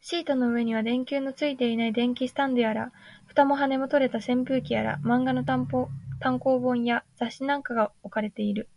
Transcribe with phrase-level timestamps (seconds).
[0.00, 2.92] シートの上には、電球のついていない電気スタンドやら、
[3.26, 5.88] 蓋も羽も取れた扇風機やら、漫画の単行
[6.60, 8.68] 本や雑誌なんかが置かれている